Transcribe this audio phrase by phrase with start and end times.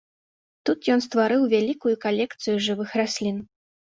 [0.69, 3.37] Тут ён стварыў вялікую калекцыю жывых раслін.